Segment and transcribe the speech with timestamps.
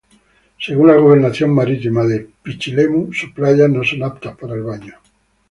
[0.59, 4.95] Según la Gobernación Marítima de Pichilemu, sus playas no son aptas para baño.